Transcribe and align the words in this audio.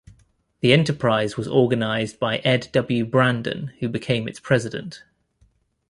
The 0.61 0.73
enterprise 0.73 1.37
was 1.37 1.47
organized 1.47 2.17
by 2.19 2.39
Ed 2.39 2.69
W. 2.71 3.05
Brandon 3.05 3.67
who 3.81 3.87
became 3.87 4.27
its 4.27 4.39
president. 4.39 5.03